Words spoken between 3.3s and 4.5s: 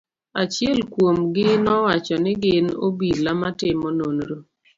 ma timo nonro.